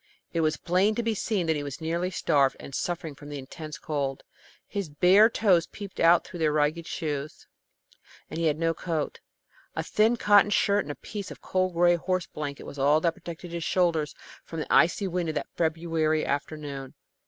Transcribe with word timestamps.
It 0.33 0.41
was 0.41 0.57
plain 0.57 0.95
to 0.95 1.03
be 1.03 1.13
seen 1.13 1.45
that 1.45 1.55
he 1.55 1.61
was 1.61 1.79
nearly 1.79 2.09
starved, 2.09 2.57
and 2.59 2.73
suffering 2.73 3.13
from 3.13 3.29
the 3.29 3.37
intense 3.37 3.77
cold. 3.77 4.23
His 4.67 4.89
bare 4.89 5.29
toes 5.29 5.67
peeped 5.67 5.97
through 5.99 6.39
their 6.39 6.51
ragged 6.51 6.87
shoes, 6.87 7.45
and 8.27 8.39
he 8.39 8.47
had 8.47 8.57
no 8.57 8.73
coat. 8.73 9.19
A 9.75 9.83
thin 9.83 10.17
cotton 10.17 10.49
shirt 10.49 10.83
and 10.85 10.91
a 10.91 10.95
piece 10.95 11.29
of 11.29 11.37
an 11.43 11.49
old 11.53 11.75
gray 11.75 11.97
horse 11.97 12.25
blanket 12.25 12.63
was 12.63 12.79
all 12.79 12.99
that 13.01 13.13
protected 13.13 13.51
his 13.51 13.63
shoulders 13.63 14.15
from 14.43 14.59
the 14.61 14.73
icy 14.73 15.07
wind 15.07 15.29
of 15.29 15.35
that 15.35 15.53
February 15.55 16.25
afternoon. 16.25 16.95